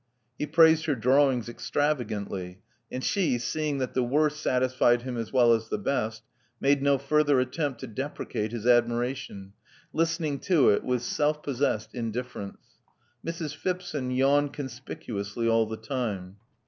[0.39, 2.57] He praised her drawings extravagantly;
[2.91, 6.23] and she, seeing that the worst satisfied him as well as the best,
[6.59, 9.53] made no further attempt to deprecate his admiration,
[9.93, 12.79] listening to it with self possessed indiffer ence.
[13.23, 13.55] Mrs.
[13.55, 16.37] Phipson yawned conspicuously all the time.